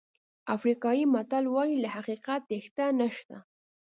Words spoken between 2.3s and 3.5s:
تېښته نشته.